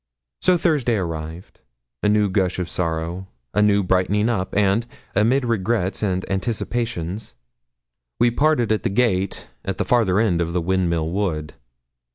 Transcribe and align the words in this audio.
So 0.41 0.57
Thursday 0.57 0.95
arrived 0.95 1.59
a 2.01 2.09
new 2.09 2.27
gush 2.27 2.57
of 2.57 2.71
sorrow 2.71 3.27
a 3.53 3.61
new 3.61 3.83
brightening 3.83 4.29
up 4.29 4.51
and, 4.57 4.87
amid 5.13 5.45
regrets 5.45 6.01
and 6.01 6.27
anticipations, 6.27 7.35
we 8.19 8.31
parted 8.31 8.71
at 8.71 8.81
the 8.81 8.89
gate 8.89 9.49
at 9.63 9.77
the 9.77 9.85
farther 9.85 10.19
end 10.19 10.41
of 10.41 10.53
the 10.53 10.61
Windmill 10.61 11.11
Wood. 11.11 11.53